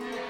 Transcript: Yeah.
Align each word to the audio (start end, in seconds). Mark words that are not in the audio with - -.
Yeah. 0.00 0.29